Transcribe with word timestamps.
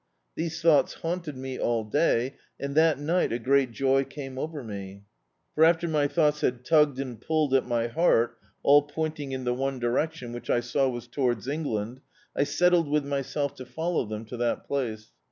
These 0.33 0.63
thoughts 0.63 0.95
haunted 0.95 1.37
me 1.37 1.59
all 1.59 1.83
day, 1.83 2.33
and 2.59 2.73
that 2.73 2.97
nig^t 2.97 3.31
a 3.31 3.37
great 3.37 3.69
joy 3.71 4.03
came 4.03 4.39
over 4.39 4.63
me; 4.63 5.03
for 5.53 5.63
after 5.63 5.87
my 5.87 6.07
thoughts 6.07 6.41
had 6.41 6.65
tugged 6.65 6.99
and 6.99 7.21
pulled 7.21 7.53
at 7.53 7.67
my 7.67 7.85
heart, 7.85 8.35
all 8.63 8.81
pointing 8.81 9.31
in 9.31 9.43
the 9.43 9.53
one 9.53 9.77
direction, 9.77 10.33
which 10.33 10.49
I 10.49 10.59
saw 10.59 10.89
was 10.89 11.05
towards 11.07 11.47
Eng 11.47 11.65
land, 11.65 12.01
I 12.35 12.45
settled 12.45 12.87
with 12.89 13.05
myself 13.05 13.53
to 13.57 13.65
follow 13.67 14.03
them 14.05 14.25
to 14.25 14.37
that 14.37 14.63
place. 14.65 15.11